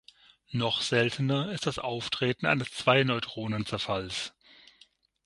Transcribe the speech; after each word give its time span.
Noch 0.49 0.81
seltener 0.81 1.51
ist 1.51 1.67
das 1.67 1.77
Auftreten 1.77 2.47
eines 2.47 2.71
Zwei-Neutronen-Zerfalls. 2.71 4.33